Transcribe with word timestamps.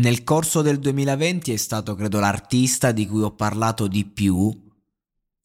Nel 0.00 0.24
corso 0.24 0.62
del 0.62 0.78
2020 0.78 1.52
è 1.52 1.56
stato, 1.58 1.94
credo, 1.94 2.20
l'artista 2.20 2.90
di 2.90 3.06
cui 3.06 3.20
ho 3.20 3.32
parlato 3.32 3.86
di 3.86 4.06
più, 4.06 4.50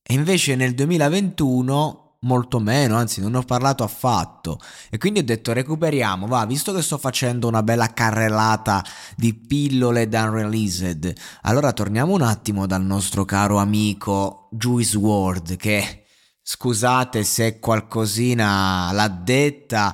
e 0.01 0.13
invece 0.13 0.55
nel 0.55 0.73
2021 0.73 2.19
molto 2.21 2.59
meno, 2.59 2.95
anzi 2.95 3.19
non 3.19 3.35
ho 3.35 3.41
parlato 3.41 3.83
affatto. 3.83 4.57
E 4.89 4.97
quindi 4.97 5.19
ho 5.19 5.25
detto 5.25 5.51
recuperiamo, 5.51 6.25
va, 6.25 6.45
visto 6.45 6.71
che 6.71 6.81
sto 6.81 6.97
facendo 6.97 7.49
una 7.49 7.63
bella 7.63 7.91
carrellata 7.91 8.81
di 9.17 9.33
pillole 9.33 10.07
da 10.07 10.23
unreleased, 10.23 11.13
allora 11.41 11.73
torniamo 11.73 12.13
un 12.13 12.21
attimo 12.21 12.65
dal 12.65 12.83
nostro 12.83 13.25
caro 13.25 13.57
amico 13.57 14.47
Juice 14.51 14.95
WRLD 14.95 15.57
che 15.57 16.05
scusate 16.41 17.25
se 17.25 17.59
qualcosina 17.59 18.89
l'ha 18.93 19.09
detta 19.09 19.93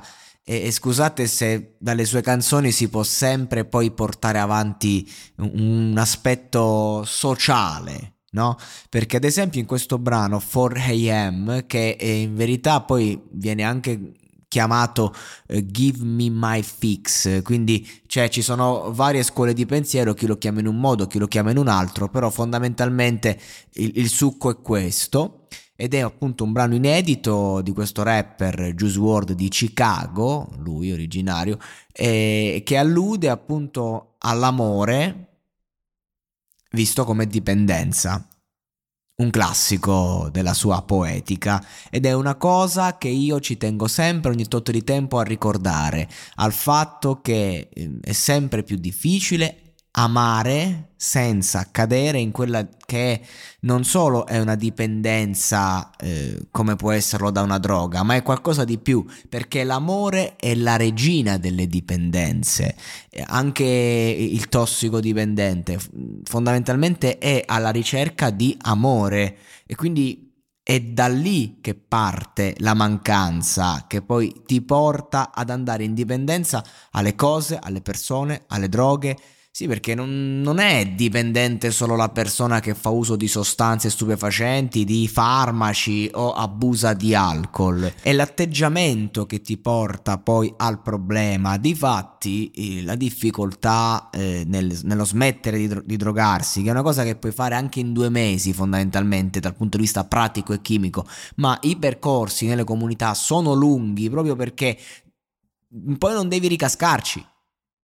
e, 0.51 0.65
e, 0.65 0.71
scusate 0.71 1.27
se 1.27 1.75
dalle 1.79 2.03
sue 2.03 2.19
canzoni 2.19 2.73
si 2.73 2.89
può 2.89 3.03
sempre 3.03 3.63
poi 3.63 3.91
portare 3.91 4.37
avanti 4.37 5.09
un, 5.37 5.51
un 5.91 5.97
aspetto 5.97 7.03
sociale, 7.05 8.15
no? 8.31 8.57
Perché 8.89 9.15
ad 9.15 9.23
esempio 9.23 9.61
in 9.61 9.65
questo 9.65 9.97
brano 9.97 10.43
4am, 10.45 11.65
che 11.67 11.95
in 12.01 12.35
verità 12.35 12.81
poi 12.81 13.17
viene 13.31 13.63
anche 13.63 14.11
chiamato 14.49 15.15
uh, 15.47 15.65
Give 15.67 16.03
Me 16.03 16.29
My 16.29 16.61
Fix, 16.61 17.41
quindi 17.43 17.89
cioè, 18.07 18.27
ci 18.27 18.41
sono 18.41 18.91
varie 18.91 19.23
scuole 19.23 19.53
di 19.53 19.65
pensiero, 19.65 20.13
chi 20.13 20.27
lo 20.27 20.37
chiama 20.37 20.59
in 20.59 20.67
un 20.67 20.77
modo, 20.77 21.07
chi 21.07 21.17
lo 21.17 21.27
chiama 21.27 21.51
in 21.51 21.59
un 21.59 21.69
altro, 21.69 22.09
però 22.09 22.29
fondamentalmente 22.29 23.39
il, 23.75 23.91
il 23.95 24.09
succo 24.09 24.49
è 24.49 24.61
questo 24.61 25.47
ed 25.81 25.95
è 25.95 25.99
appunto 26.01 26.43
un 26.43 26.51
brano 26.51 26.75
inedito 26.75 27.59
di 27.61 27.71
questo 27.71 28.03
rapper 28.03 28.75
Juice 28.75 28.99
WRLD 28.99 29.31
di 29.31 29.49
Chicago, 29.49 30.47
lui 30.59 30.91
originario, 30.91 31.57
eh, 31.91 32.61
che 32.63 32.77
allude 32.77 33.29
appunto 33.29 34.13
all'amore 34.19 35.39
visto 36.73 37.03
come 37.03 37.25
dipendenza. 37.25 38.23
Un 39.15 39.31
classico 39.31 40.29
della 40.31 40.53
sua 40.53 40.83
poetica 40.83 41.65
ed 41.89 42.05
è 42.05 42.13
una 42.13 42.35
cosa 42.35 42.99
che 42.99 43.07
io 43.07 43.39
ci 43.39 43.57
tengo 43.57 43.87
sempre 43.87 44.29
ogni 44.29 44.47
tot 44.47 44.69
di 44.69 44.83
tempo 44.83 45.17
a 45.17 45.23
ricordare, 45.23 46.07
al 46.35 46.53
fatto 46.53 47.21
che 47.21 47.69
eh, 47.73 47.97
è 48.01 48.11
sempre 48.11 48.61
più 48.61 48.77
difficile 48.77 49.70
amare 49.93 50.91
senza 50.95 51.67
cadere 51.69 52.19
in 52.19 52.31
quella 52.31 52.65
che 52.85 53.21
non 53.61 53.83
solo 53.83 54.25
è 54.25 54.39
una 54.39 54.55
dipendenza 54.55 55.91
eh, 55.97 56.47
come 56.49 56.75
può 56.75 56.91
esserlo 56.91 57.29
da 57.29 57.41
una 57.41 57.57
droga, 57.57 58.03
ma 58.03 58.15
è 58.15 58.23
qualcosa 58.23 58.63
di 58.63 58.77
più, 58.77 59.05
perché 59.27 59.63
l'amore 59.63 60.35
è 60.37 60.55
la 60.55 60.77
regina 60.77 61.37
delle 61.37 61.67
dipendenze. 61.67 62.75
Anche 63.25 63.63
il 63.63 64.47
tossicodipendente 64.47 65.79
fondamentalmente 66.23 67.17
è 67.17 67.43
alla 67.45 67.71
ricerca 67.71 68.29
di 68.29 68.55
amore 68.61 69.37
e 69.65 69.75
quindi 69.75 70.29
è 70.63 70.79
da 70.79 71.07
lì 71.07 71.57
che 71.59 71.73
parte 71.73 72.55
la 72.59 72.75
mancanza 72.75 73.85
che 73.87 74.03
poi 74.03 74.43
ti 74.45 74.61
porta 74.61 75.31
ad 75.33 75.49
andare 75.49 75.83
in 75.83 75.93
dipendenza 75.93 76.63
alle 76.91 77.15
cose, 77.15 77.57
alle 77.59 77.81
persone, 77.81 78.43
alle 78.47 78.69
droghe 78.69 79.17
sì, 79.53 79.67
perché 79.67 79.95
non, 79.95 80.39
non, 80.41 80.59
è 80.59 80.85
dipendente 80.85 81.71
solo 81.71 81.97
la 81.97 82.07
persona 82.07 82.61
che 82.61 82.73
fa 82.73 82.87
uso 82.87 83.17
di 83.17 83.27
sostanze 83.27 83.89
stupefacenti, 83.89 84.85
di 84.85 85.09
farmaci 85.09 86.09
o 86.13 86.31
abusa 86.31 86.93
di 86.93 87.13
alcol. 87.13 87.91
È 88.01 88.13
l'atteggiamento 88.13 89.25
che 89.25 89.41
ti 89.41 89.57
porta 89.57 90.17
poi 90.19 90.53
al 90.55 90.81
problema. 90.81 91.57
Difatti, 91.57 92.49
eh, 92.51 92.83
la 92.83 92.95
difficoltà 92.95 94.09
eh, 94.09 94.43
nel, 94.47 94.79
nello 94.83 95.03
smettere 95.03 95.57
di, 95.57 95.81
di 95.83 95.97
drogarsi, 95.97 96.61
che 96.61 96.69
è 96.69 96.71
una 96.71 96.81
cosa 96.81 97.03
che 97.03 97.17
puoi 97.17 97.33
fare 97.33 97.53
anche 97.53 97.81
in 97.81 97.91
due 97.91 98.07
mesi 98.07 98.53
fondamentalmente 98.53 99.41
dal 99.41 99.55
punto 99.55 99.75
di 99.75 99.83
vista 99.83 100.05
pratico 100.05 100.53
e 100.53 100.61
chimico, 100.61 101.05
ma 101.35 101.57
i 101.63 101.75
percorsi 101.75 102.47
nelle 102.47 102.63
comunità 102.63 103.13
sono 103.13 103.51
lunghi 103.51 104.09
proprio 104.09 104.37
perché 104.37 104.77
poi 105.97 106.13
non 106.13 106.29
devi 106.29 106.47
ricascarci 106.47 107.25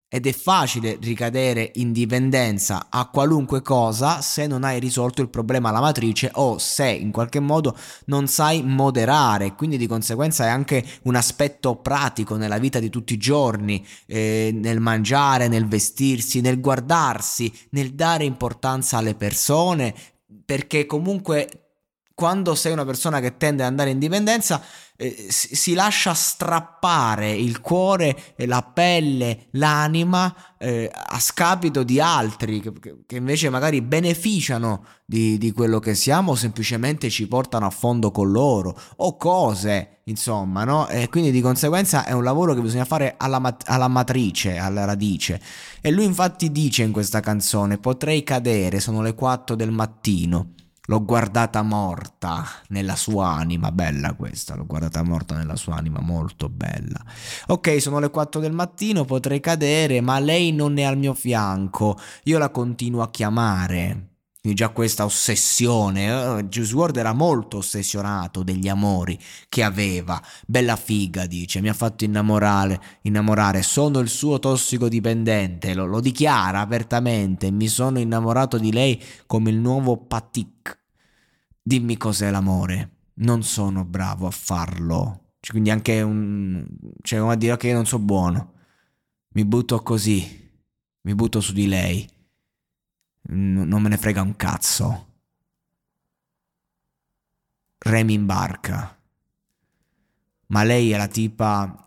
ed 0.09 0.27
è 0.27 0.33
facile 0.33 0.99
ricadere 1.00 1.72
in 1.75 1.91
dipendenza 1.91 2.87
a 2.91 3.09
qualunque 3.09 3.61
cosa 3.61 4.21
se 4.21 4.47
non 4.47 4.62
hai 4.62 4.78
risolto 4.78 5.21
il 5.21 5.28
problema 5.28 5.71
alla 5.71 5.81
matrice 5.81 6.31
o 6.34 6.59
se 6.59 6.89
in 6.89 7.11
qualche 7.11 7.41
modo 7.41 7.77
non 8.06 8.28
sai 8.28 8.62
moderare, 8.62 9.55
quindi 9.55 9.77
di 9.77 9.89
conseguenza 9.89 10.45
è 10.45 10.49
anche 10.49 10.84
un 11.03 11.16
aspetto 11.16 11.77
pratico 11.77 12.37
nella 12.37 12.59
vita 12.59 12.78
di 12.78 12.89
tutti 12.89 13.15
i 13.15 13.19
giorni, 13.19 13.84
eh, 14.06 14.50
nel 14.55 14.78
mangiare, 14.78 15.49
nel 15.49 15.66
vestirsi, 15.66 16.41
nel 16.41 16.61
guardarsi, 16.61 17.53
nel 17.71 17.95
dare 17.95 18.25
importanza 18.25 18.99
alle 18.99 19.16
persone, 19.16 19.95
perché 20.45 20.87
comunque 20.87 21.66
quando 22.16 22.54
sei 22.54 22.72
una 22.72 22.87
persona 22.87 23.21
che 23.21 23.37
tende 23.37 23.62
ad 23.62 23.69
andare 23.69 23.91
in 23.91 23.99
dipendenza, 23.99 24.62
eh, 24.97 25.27
si, 25.28 25.54
si, 25.54 25.75
lascia 25.75 26.15
strappare 26.15 27.31
il 27.31 27.60
cuore, 27.60 28.16
la 28.37 28.62
pelle, 28.62 29.49
l'anima 29.50 30.34
eh, 30.56 30.91
a 30.91 31.21
scapito 31.21 31.82
di 31.82 32.00
altri 32.00 32.60
che, 32.62 32.72
che, 33.04 33.16
invece 33.16 33.50
magari 33.50 33.82
beneficiano 33.82 34.87
di, 35.04 35.37
di, 35.37 35.53
quello 35.53 35.78
che 35.78 35.94
siamo 35.94 36.31
o 36.32 36.37
semplicemente 36.37 37.10
ci 37.10 37.28
portano 37.28 37.66
a 37.66 37.71
fondo 37.71 38.10
con 38.10 38.31
loro 38.31 38.75
o 38.97 39.19
cose, 39.19 39.98
insomma, 40.04 40.65
no? 40.65 40.88
E 40.88 41.10
quindi 41.10 41.31
di 41.31 41.43
conseguenza 41.43 42.07
è 42.07 42.12
un 42.12 42.24
lavoro 42.24 42.54
che 42.54 42.62
bisogna 42.62 42.86
fare 42.86 43.16
alla, 43.19 43.59
alla 43.66 43.89
matrice, 43.89 44.57
alla 44.57 44.86
radice. 44.86 45.39
E 45.83 45.91
lui 45.91 46.07
infatti 46.07 46.51
dice 46.51 46.83
in 46.83 46.92
questa 46.92 47.21
canzone: 47.21 47.77
Potrei 47.77 48.22
cadere, 48.22 48.80
sono 48.80 49.03
le 49.03 49.15
4 49.15 49.54
del 49.54 49.71
mattino 49.71 50.53
L'ho 50.86 51.04
guardata 51.04 51.62
morta 51.62 52.44
nella 52.68 52.97
sua 52.97 53.28
anima, 53.28 53.72
bella 53.72 54.15
questa, 54.15 54.54
l'ho 54.54 54.66
guardata 54.66 55.03
morta 55.03 55.36
nella 55.36 55.56
sua 55.56 55.77
anima, 55.77 56.00
molto 56.00 56.48
bella. 56.48 57.03
Ok, 57.48 57.80
sono 57.80 57.98
le 57.98 58.10
4 58.10 58.41
del 58.41 58.53
mattino, 58.53 59.04
potrei 59.04 59.41
cadere, 59.41 60.00
ma 60.00 60.18
lei 60.18 60.53
non 60.53 60.78
è 60.78 60.83
al 60.83 60.97
mio 60.97 61.15
fianco, 61.15 61.98
io 62.24 62.38
la 62.38 62.50
continuo 62.50 63.03
a 63.03 63.10
chiamare. 63.10 64.16
Quindi 64.47 64.63
già 64.63 64.72
questa 64.72 65.04
ossessione, 65.04 66.09
uh, 66.09 66.43
Juice 66.43 66.72
WRLD 66.72 66.98
era 66.98 67.13
molto 67.13 67.57
ossessionato 67.57 68.45
degli 68.45 68.69
amori 68.69 69.19
che 69.48 69.65
aveva. 69.65 70.22
Bella 70.47 70.77
figa, 70.77 71.27
dice, 71.27 71.60
mi 71.60 71.69
ha 71.69 71.72
fatto 71.72 72.04
innamorare, 72.04 72.81
innamorare. 73.03 73.63
sono 73.63 73.98
il 73.98 74.09
suo 74.09 74.39
tossicodipendente, 74.39 75.75
lo, 75.75 75.87
lo 75.87 75.98
dichiara 75.98 76.60
apertamente, 76.60 77.51
mi 77.51 77.66
sono 77.66 77.98
innamorato 77.98 78.57
di 78.57 78.71
lei 78.71 79.03
come 79.27 79.51
il 79.51 79.57
nuovo 79.57 79.97
Patik. 79.97 80.78
Dimmi 81.60 81.97
cos'è 81.97 82.31
l'amore, 82.31 82.98
non 83.15 83.43
sono 83.43 83.84
bravo 83.84 84.28
a 84.28 84.31
farlo 84.31 85.31
Cioè, 85.41 85.51
quindi 85.51 85.71
anche 85.71 86.03
un... 86.03 86.65
Cioè, 87.03 87.19
come 87.19 87.33
a 87.33 87.37
dire, 87.37 87.54
ok, 87.54 87.65
non 87.65 87.84
so 87.84 87.98
buono. 87.98 88.53
Mi 89.31 89.45
butto 89.45 89.83
così. 89.83 90.53
Mi 91.01 91.16
butto 91.16 91.41
su 91.41 91.53
di 91.53 91.66
lei. 91.66 92.15
Non 93.28 93.83
me 93.83 93.89
ne 93.89 93.97
frega 93.97 94.23
un 94.23 94.37
cazzo. 94.37 95.07
Remi 97.78 98.15
in 98.15 98.27
barca. 98.27 98.99
Ma 100.49 100.63
lei 100.63 100.93
è 100.93 100.97
la 100.97 101.09
tipa 101.09 101.87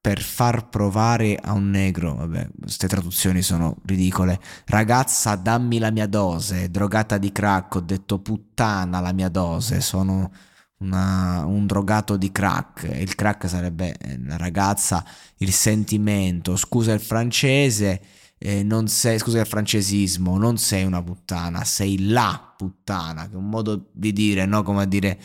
per 0.00 0.20
far 0.20 0.68
provare 0.68 1.36
a 1.36 1.52
un 1.52 1.70
negro, 1.70 2.14
vabbè, 2.14 2.48
queste 2.60 2.88
traduzioni 2.88 3.42
sono 3.42 3.76
ridicole. 3.84 4.40
Ragazza, 4.66 5.34
dammi 5.34 5.78
la 5.78 5.90
mia 5.90 6.06
dose, 6.06 6.70
drogata 6.70 7.18
di 7.18 7.32
crack, 7.32 7.74
ho 7.74 7.80
detto 7.80 8.18
puttana 8.20 9.00
la 9.00 9.12
mia 9.12 9.28
dose, 9.28 9.80
sono 9.80 10.30
una, 10.78 11.44
un 11.44 11.66
drogato 11.66 12.16
di 12.16 12.30
crack. 12.30 12.84
Il 12.84 13.14
crack 13.14 13.48
sarebbe 13.48 13.96
eh, 13.98 14.18
la 14.22 14.36
ragazza, 14.36 15.04
il 15.38 15.52
sentimento, 15.52 16.56
scusa 16.56 16.92
il 16.92 17.00
francese, 17.00 18.00
eh, 18.38 18.62
non 18.62 18.88
sei, 18.88 19.18
scusa 19.18 19.40
il 19.40 19.46
francesismo, 19.46 20.38
non 20.38 20.56
sei 20.58 20.84
una 20.84 21.02
puttana, 21.02 21.64
sei 21.64 22.08
la 22.08 22.54
puttana, 22.56 23.26
che 23.28 23.34
è 23.34 23.36
un 23.36 23.48
modo 23.48 23.88
di 23.92 24.12
dire, 24.12 24.46
no? 24.46 24.62
Come 24.62 24.82
a 24.82 24.86
dire 24.86 25.18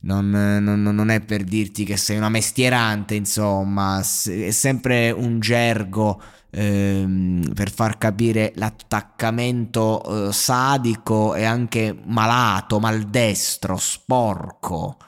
non, 0.00 0.30
non, 0.30 0.82
non, 0.82 1.08
è 1.10 1.20
per 1.20 1.44
dirti 1.44 1.84
che 1.84 1.96
sei 1.96 2.16
una 2.16 2.28
mestierante, 2.28 3.14
insomma, 3.14 4.00
è 4.00 4.50
sempre 4.50 5.10
un 5.10 5.40
gergo 5.40 6.20
ehm, 6.50 7.52
per 7.54 7.70
far 7.70 7.98
capire 7.98 8.52
l'attaccamento 8.56 10.28
eh, 10.28 10.32
sadico 10.32 11.34
e 11.34 11.44
anche 11.44 11.96
malato, 12.04 12.78
maldestro, 12.80 13.76
sporco 13.76 14.98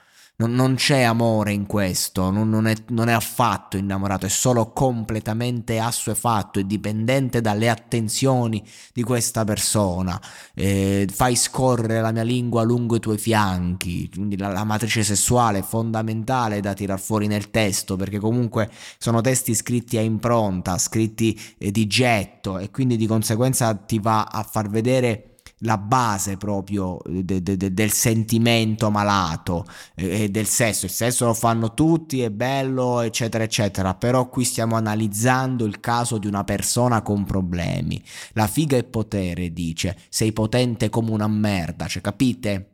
non, 0.41 0.55
non 0.55 0.75
c'è 0.75 1.03
amore 1.03 1.53
in 1.53 1.67
questo, 1.67 2.31
non, 2.31 2.49
non, 2.49 2.67
è, 2.67 2.75
non, 2.89 3.09
è, 3.09 3.13
affatto 3.13 3.77
innamorato, 3.77 4.25
è 4.25 4.31
solo 4.31 4.73
completamente 4.73 5.79
assuefatto 5.79 6.59
e 6.59 6.67
dipendente 6.67 7.43
dalle 7.43 7.69
attenzioni 7.69 8.67
di 8.95 9.03
questa 9.03 9.45
persona. 9.45 10.19
Eh, 10.55 11.07
fai 11.13 11.37
scorrere 11.37 12.01
la 12.01 12.11
mia 12.11 12.23
lingua 12.23 12.63
lungo 12.63 12.97
i 12.97 13.01
tuoi 13.01 13.19
fianchi, 13.19 14.09
quindi 14.09 14.39
la, 14.39 14.49
la 14.49 14.65
matrice 14.65 15.05
sessuale 15.05 15.59
è 15.59 15.63
fondamentale 15.63 16.61
da 16.61 16.73
tirar 16.73 16.99
fuori 16.99 17.27
nel 17.27 17.51
testo, 17.51 17.97
perché 17.97 18.19
comunque 18.19 18.71
sono 18.99 19.21
testi 19.21 19.55
scritti 19.55 19.99
a 19.99 20.01
impronta, 20.01 20.79
scritti 20.79 21.39
eh, 21.59 21.71
di 21.71 21.87
getto 21.87 22.59
e 22.59 22.71
quindi 22.71 22.97
di 22.97 23.07
conseguenza 23.07 23.75
ti 23.75 23.99
va 23.99 24.25
a 24.25 24.43
far 24.43 24.71
vedere 24.71 25.30
la 25.61 25.79
base 25.79 26.37
proprio 26.37 26.99
de, 27.05 27.43
de, 27.43 27.57
de, 27.57 27.75
del 27.75 27.91
sentimento 27.91 28.91
malato 28.91 29.67
e 29.95 30.31
del 30.31 30.47
sesso. 30.47 30.87
Il 30.87 30.93
sesso 30.93 31.27
lo 31.27 31.35
fanno 31.35 31.75
tutti, 31.75 32.23
è 32.23 32.31
bello, 32.31 33.01
eccetera, 33.01 33.45
eccetera. 33.45 33.95
Però 33.95 34.29
qui 34.29 34.45
stiamo 34.45 34.77
analizzando 34.77 35.65
il 35.65 35.81
caso 35.81 36.19
di 36.19 36.27
una 36.27 36.45
persona 36.45 37.03
con 37.03 37.25
problemi. 37.25 38.03
La 38.33 38.47
figa 38.47 38.77
è 38.77 38.85
potere, 38.85 39.53
dice. 39.53 39.97
Sei 40.09 40.33
potente 40.33 40.89
come 40.89 41.11
una 41.11 41.29
merda, 41.29 41.87
cioè 41.87 42.03
capite? 42.03 42.67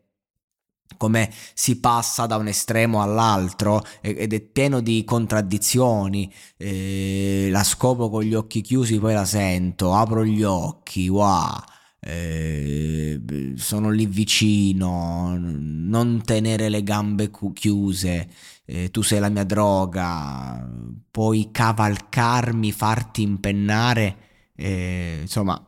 come 0.96 1.30
si 1.52 1.78
passa 1.78 2.24
da 2.24 2.36
un 2.36 2.46
estremo 2.46 3.02
all'altro 3.02 3.82
ed 4.00 4.32
è 4.32 4.40
pieno 4.40 4.80
di 4.80 5.04
contraddizioni. 5.04 6.32
Eh, 6.56 7.48
la 7.50 7.64
scopo 7.64 8.08
con 8.08 8.22
gli 8.22 8.32
occhi 8.32 8.62
chiusi, 8.62 8.98
poi 8.98 9.12
la 9.12 9.26
sento, 9.26 9.92
apro 9.92 10.24
gli 10.24 10.42
occhi, 10.42 11.08
wow 11.08 11.58
eh, 12.06 13.20
sono 13.56 13.90
lì 13.90 14.06
vicino, 14.06 15.36
non 15.36 16.22
tenere 16.24 16.68
le 16.68 16.84
gambe 16.84 17.30
chiuse, 17.52 18.28
eh, 18.64 18.90
tu 18.90 19.02
sei 19.02 19.18
la 19.18 19.28
mia 19.28 19.42
droga, 19.42 20.64
puoi 21.10 21.48
cavalcarmi, 21.50 22.70
farti 22.70 23.22
impennare, 23.22 24.16
eh, 24.54 25.18
insomma 25.22 25.60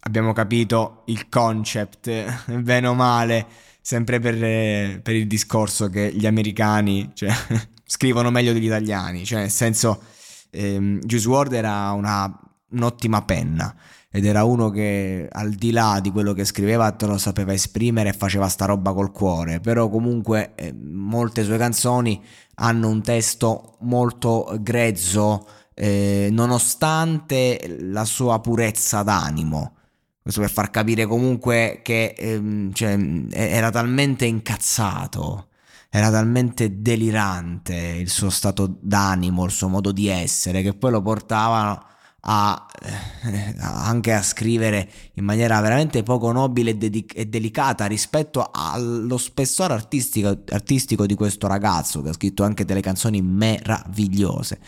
abbiamo 0.00 0.32
capito 0.32 1.02
il 1.06 1.28
concept, 1.28 2.46
bene 2.62 2.86
o 2.86 2.94
male, 2.94 3.46
sempre 3.82 4.20
per, 4.20 5.02
per 5.02 5.14
il 5.14 5.26
discorso 5.26 5.90
che 5.90 6.10
gli 6.14 6.26
americani 6.26 7.10
cioè, 7.12 7.30
scrivono 7.84 8.30
meglio 8.30 8.54
degli 8.54 8.64
italiani, 8.64 9.26
cioè 9.26 9.40
nel 9.40 9.50
senso 9.50 10.02
ehm, 10.50 11.00
Juice 11.00 11.28
WRLD 11.28 11.52
era 11.52 11.90
una, 11.92 12.40
un'ottima 12.70 13.20
penna 13.22 13.74
ed 14.10 14.24
era 14.24 14.44
uno 14.44 14.70
che 14.70 15.28
al 15.30 15.50
di 15.50 15.70
là 15.70 16.00
di 16.00 16.10
quello 16.10 16.32
che 16.32 16.44
scriveva 16.44 16.90
te 16.92 17.06
lo 17.06 17.18
sapeva 17.18 17.52
esprimere 17.52 18.10
e 18.10 18.14
faceva 18.14 18.48
sta 18.48 18.64
roba 18.64 18.92
col 18.92 19.12
cuore, 19.12 19.60
però 19.60 19.88
comunque 19.88 20.54
eh, 20.54 20.72
molte 20.72 21.44
sue 21.44 21.58
canzoni 21.58 22.22
hanno 22.56 22.88
un 22.88 23.02
testo 23.02 23.76
molto 23.80 24.56
grezzo 24.60 25.46
eh, 25.74 26.28
nonostante 26.32 27.76
la 27.80 28.04
sua 28.04 28.40
purezza 28.40 29.02
d'animo. 29.02 29.74
Questo 30.22 30.40
per 30.40 30.50
far 30.50 30.70
capire 30.70 31.06
comunque 31.06 31.80
che 31.82 32.14
ehm, 32.16 32.72
cioè, 32.72 32.98
era 33.30 33.70
talmente 33.70 34.26
incazzato, 34.26 35.48
era 35.88 36.10
talmente 36.10 36.80
delirante 36.82 37.74
il 37.74 38.08
suo 38.10 38.28
stato 38.28 38.78
d'animo, 38.80 39.44
il 39.44 39.50
suo 39.50 39.68
modo 39.68 39.92
di 39.92 40.08
essere, 40.08 40.62
che 40.62 40.74
poi 40.74 40.90
lo 40.90 41.00
portava 41.00 41.82
a, 42.20 42.66
eh, 42.82 43.54
anche 43.58 44.12
a 44.12 44.22
scrivere 44.22 44.90
in 45.14 45.24
maniera 45.24 45.60
veramente 45.60 46.02
poco 46.02 46.32
nobile 46.32 46.70
e, 46.70 46.76
dedic- 46.76 47.16
e 47.16 47.26
delicata 47.26 47.86
rispetto 47.86 48.50
allo 48.52 49.16
spessore 49.18 49.74
artistico, 49.74 50.36
artistico, 50.50 51.06
di 51.06 51.14
questo 51.14 51.46
ragazzo 51.46 52.02
che 52.02 52.08
ha 52.08 52.12
scritto 52.12 52.42
anche 52.42 52.64
delle 52.64 52.80
canzoni 52.80 53.22
meravigliose. 53.22 54.58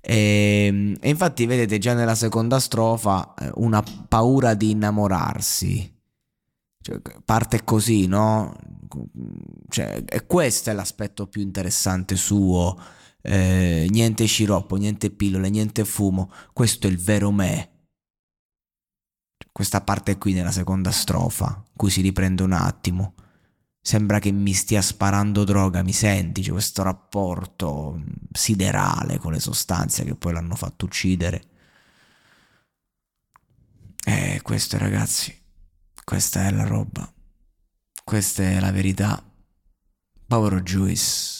E, 0.00 0.66
ehm, 0.66 0.96
e 1.00 1.08
infatti 1.08 1.46
vedete 1.46 1.78
già 1.78 1.94
nella 1.94 2.14
seconda 2.14 2.58
strofa 2.58 3.34
eh, 3.34 3.50
una 3.54 3.82
paura 4.08 4.54
di 4.54 4.70
innamorarsi. 4.70 5.98
Cioè, 6.82 7.00
parte 7.24 7.64
così, 7.64 8.06
no? 8.06 8.56
Cioè, 9.68 10.02
e 10.06 10.26
questo 10.26 10.70
è 10.70 10.72
l'aspetto 10.72 11.26
più 11.26 11.42
interessante 11.42 12.16
suo 12.16 12.76
eh, 13.22 13.86
niente 13.90 14.24
sciroppo, 14.24 14.76
niente 14.76 15.10
pillole, 15.10 15.50
niente 15.50 15.84
fumo, 15.84 16.30
questo 16.52 16.86
è 16.86 16.90
il 16.90 16.98
vero 16.98 17.30
me. 17.30 17.68
Questa 19.52 19.80
parte 19.80 20.16
qui 20.16 20.32
nella 20.32 20.52
seconda 20.52 20.90
strofa, 20.90 21.64
cui 21.76 21.90
si 21.90 22.00
riprende 22.00 22.42
un 22.42 22.52
attimo. 22.52 23.14
Sembra 23.82 24.18
che 24.18 24.30
mi 24.30 24.52
stia 24.52 24.82
sparando 24.82 25.44
droga, 25.44 25.82
mi 25.82 25.92
senti? 25.92 26.42
C'è 26.42 26.50
questo 26.50 26.82
rapporto 26.82 28.00
siderale 28.30 29.18
con 29.18 29.32
le 29.32 29.40
sostanze 29.40 30.04
che 30.04 30.14
poi 30.14 30.32
l'hanno 30.32 30.54
fatto 30.54 30.84
uccidere. 30.84 31.44
Eh, 34.04 34.40
questo 34.42 34.78
ragazzi, 34.78 35.34
questa 36.04 36.46
è 36.46 36.50
la 36.50 36.64
roba. 36.64 37.10
Questa 38.04 38.42
è 38.42 38.60
la 38.60 38.70
verità. 38.70 39.22
Povero 40.26 40.60
Juice. 40.60 41.39